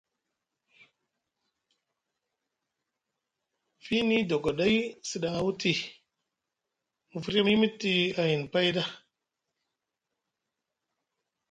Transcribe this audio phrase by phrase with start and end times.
[3.83, 4.75] Fiini dogoɗay
[5.09, 5.71] sɗaŋa wuti
[7.11, 8.83] mu firya mu yimiti ayni pay ɗa.